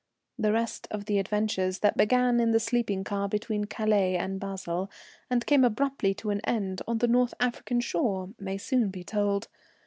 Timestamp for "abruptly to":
5.63-6.31